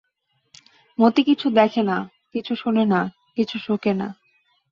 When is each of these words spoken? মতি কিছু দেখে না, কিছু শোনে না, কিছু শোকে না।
মতি 0.99 1.21
কিছু 1.23 1.47
দেখে 1.49 1.83
না, 1.83 1.97
কিছু 2.33 2.53
শোনে 2.55 2.85
না, 2.85 3.01
কিছু 3.35 3.55
শোকে 3.59 3.93
না। 3.93 4.07